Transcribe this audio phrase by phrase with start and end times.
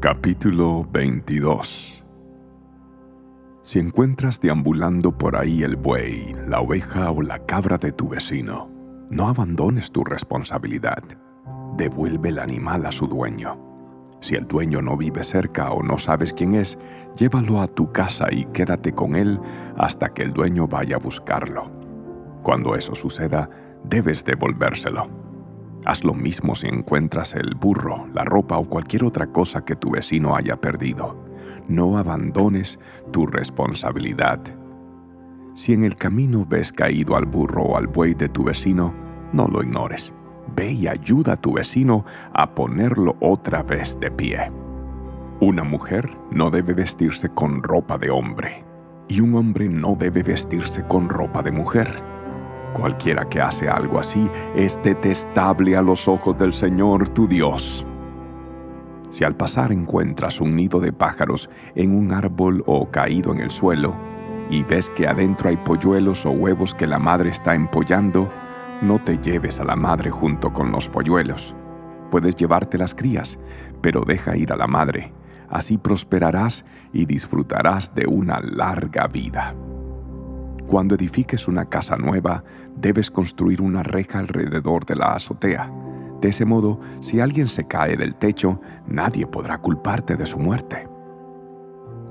[0.00, 2.02] Capítulo 22
[3.60, 8.70] Si encuentras deambulando por ahí el buey, la oveja o la cabra de tu vecino,
[9.10, 11.02] no abandones tu responsabilidad.
[11.76, 13.58] Devuelve el animal a su dueño.
[14.22, 16.78] Si el dueño no vive cerca o no sabes quién es,
[17.14, 19.38] llévalo a tu casa y quédate con él
[19.76, 21.70] hasta que el dueño vaya a buscarlo.
[22.42, 23.50] Cuando eso suceda,
[23.84, 25.19] debes devolvérselo.
[25.86, 29.92] Haz lo mismo si encuentras el burro, la ropa o cualquier otra cosa que tu
[29.92, 31.16] vecino haya perdido.
[31.68, 32.78] No abandones
[33.12, 34.40] tu responsabilidad.
[35.54, 38.92] Si en el camino ves caído al burro o al buey de tu vecino,
[39.32, 40.12] no lo ignores.
[40.54, 42.04] Ve y ayuda a tu vecino
[42.34, 44.52] a ponerlo otra vez de pie.
[45.40, 48.64] Una mujer no debe vestirse con ropa de hombre
[49.08, 52.02] y un hombre no debe vestirse con ropa de mujer
[52.72, 57.84] Cualquiera que hace algo así es detestable a los ojos del Señor tu Dios.
[59.10, 63.50] Si al pasar encuentras un nido de pájaros en un árbol o caído en el
[63.50, 63.94] suelo,
[64.50, 68.28] y ves que adentro hay polluelos o huevos que la madre está empollando,
[68.82, 71.54] no te lleves a la madre junto con los polluelos.
[72.10, 73.38] Puedes llevarte las crías,
[73.80, 75.12] pero deja ir a la madre.
[75.48, 79.54] Así prosperarás y disfrutarás de una larga vida.
[80.70, 82.44] Cuando edifiques una casa nueva,
[82.76, 85.68] debes construir una reja alrededor de la azotea.
[86.20, 90.86] De ese modo, si alguien se cae del techo, nadie podrá culparte de su muerte.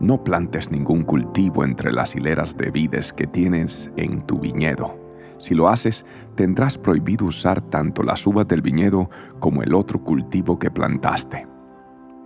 [0.00, 4.98] No plantes ningún cultivo entre las hileras de vides que tienes en tu viñedo.
[5.38, 10.58] Si lo haces, tendrás prohibido usar tanto las uvas del viñedo como el otro cultivo
[10.58, 11.46] que plantaste.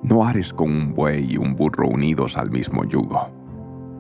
[0.03, 3.42] No hares con un buey y un burro unidos al mismo yugo.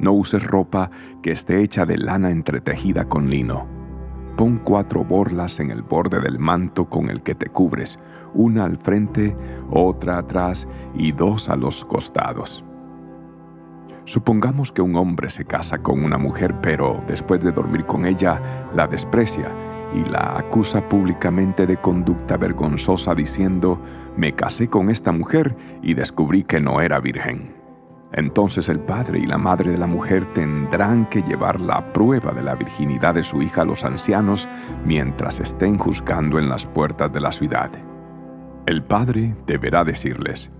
[0.02, 0.90] No uses ropa
[1.22, 3.66] que esté hecha de lana entretejida con lino.
[4.36, 8.00] Pon cuatro borlas en el borde del manto con el que te cubres,
[8.34, 9.36] una al frente,
[9.70, 12.64] otra atrás y dos a los costados.
[14.04, 18.68] Supongamos que un hombre se casa con una mujer, pero después de dormir con ella,
[18.74, 19.48] la desprecia
[19.94, 23.80] y la acusa públicamente de conducta vergonzosa diciendo,
[24.16, 27.61] me casé con esta mujer y descubrí que no era virgen.
[28.12, 32.42] Entonces el padre y la madre de la mujer tendrán que llevar la prueba de
[32.42, 34.46] la virginidad de su hija a los ancianos
[34.84, 37.70] mientras estén juzgando en las puertas de la ciudad.
[38.66, 40.50] El padre deberá decirles,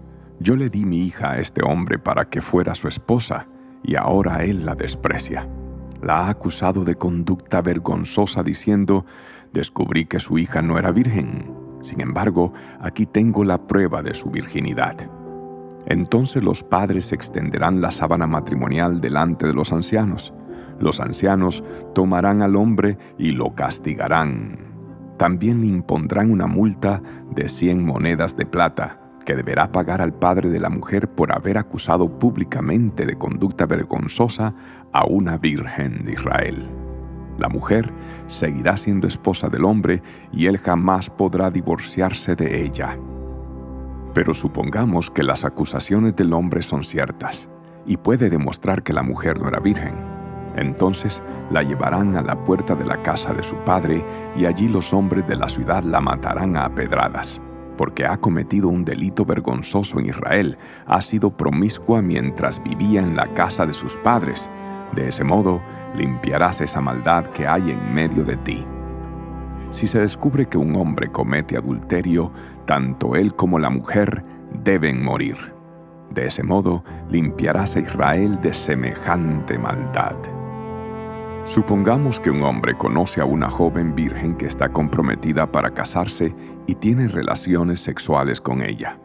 [0.40, 3.46] yo le di mi hija a este hombre para que fuera su esposa,
[3.84, 5.48] y ahora él la desprecia.
[6.00, 9.04] La ha acusado de conducta vergonzosa diciendo,
[9.52, 11.54] descubrí que su hija no era virgen.
[11.82, 15.08] Sin embargo, aquí tengo la prueba de su virginidad.
[15.86, 20.32] Entonces los padres extenderán la sábana matrimonial delante de los ancianos.
[20.78, 21.62] Los ancianos
[21.94, 24.58] tomarán al hombre y lo castigarán.
[25.18, 30.50] También le impondrán una multa de cien monedas de plata que deberá pagar al padre
[30.50, 34.54] de la mujer por haber acusado públicamente de conducta vergonzosa
[34.92, 36.68] a una virgen de Israel.
[37.38, 37.92] La mujer
[38.26, 42.98] seguirá siendo esposa del hombre y él jamás podrá divorciarse de ella.
[44.14, 47.48] Pero supongamos que las acusaciones del hombre son ciertas
[47.86, 49.94] y puede demostrar que la mujer no era virgen.
[50.56, 54.04] Entonces la llevarán a la puerta de la casa de su padre
[54.36, 57.40] y allí los hombres de la ciudad la matarán a pedradas,
[57.76, 63.32] porque ha cometido un delito vergonzoso en Israel, ha sido promiscua mientras vivía en la
[63.34, 64.48] casa de sus padres.
[64.94, 65.62] De ese modo
[65.94, 68.64] limpiarás esa maldad que hay en medio de ti.
[69.70, 72.30] Si se descubre que un hombre comete adulterio,
[72.66, 74.24] tanto él como la mujer
[74.62, 75.36] deben morir.
[76.10, 80.16] De ese modo limpiarás a Israel de semejante maldad.
[81.44, 86.34] Supongamos que un hombre conoce a una joven virgen que está comprometida para casarse
[86.66, 88.98] y tiene relaciones sexuales con ella.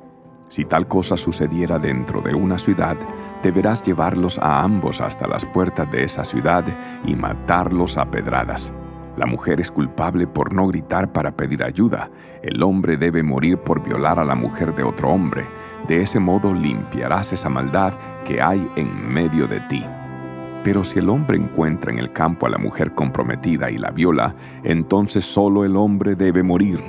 [0.50, 2.96] Si tal cosa sucediera dentro de una ciudad,
[3.44, 6.64] deberás llevarlos a ambos hasta las puertas de esa ciudad
[7.06, 8.72] y matarlos a pedradas.
[9.18, 12.12] La mujer es culpable por no gritar para pedir ayuda.
[12.44, 15.44] El hombre debe morir por violar a la mujer de otro hombre.
[15.88, 17.94] De ese modo limpiarás esa maldad
[18.26, 19.84] que hay en medio de ti.
[20.64, 24.36] Pero si el hombre encuentra en el campo a la mujer comprometida y la viola,
[24.64, 26.80] entonces solo el hombre debe morir.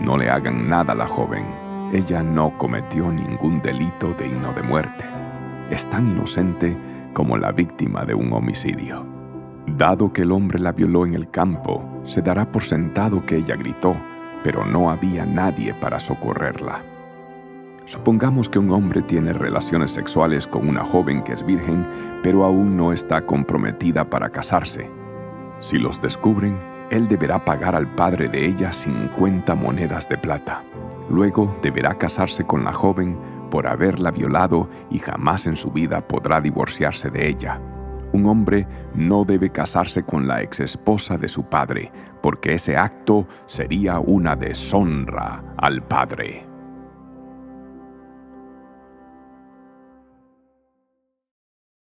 [0.00, 1.44] No le hagan nada a la joven.
[1.92, 5.04] Ella no cometió ningún delito digno de muerte.
[5.70, 6.74] Es tan inocente
[7.12, 9.17] como la víctima de un homicidio.
[9.78, 13.54] Dado que el hombre la violó en el campo, se dará por sentado que ella
[13.54, 13.94] gritó,
[14.42, 16.82] pero no había nadie para socorrerla.
[17.84, 21.86] Supongamos que un hombre tiene relaciones sexuales con una joven que es virgen,
[22.24, 24.90] pero aún no está comprometida para casarse.
[25.60, 26.58] Si los descubren,
[26.90, 30.64] él deberá pagar al padre de ella 50 monedas de plata.
[31.08, 33.16] Luego deberá casarse con la joven,
[33.48, 37.60] por haberla violado y jamás en su vida podrá divorciarse de ella.
[38.12, 44.00] Un hombre no debe casarse con la exesposa de su padre, porque ese acto sería
[44.00, 46.47] una deshonra al padre.